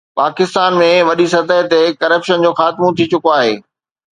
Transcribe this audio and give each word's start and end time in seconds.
پاڪستان 0.19 0.71
۾ 0.81 0.87
وڏي 1.07 1.27
سطح 1.33 1.59
تي 1.71 1.81
ڪرپشن 2.01 2.37
جو 2.45 2.51
خاتمو 2.59 2.87
ٿي 2.97 3.05
چڪو 3.11 3.29
آهي 3.39 3.53